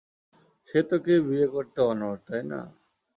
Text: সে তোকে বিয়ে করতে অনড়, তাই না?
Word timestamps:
সে 0.69 0.79
তোকে 0.89 1.13
বিয়ে 1.27 1.47
করতে 1.53 1.79
অনড়, 1.91 2.17
তাই 2.27 2.41
না? 2.51 2.59